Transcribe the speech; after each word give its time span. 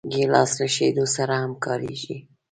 ګیلاس 0.13 0.51
له 0.59 0.67
شیدو 0.75 1.05
سره 1.15 1.33
هم 1.43 1.51
کارېږي. 1.65 2.17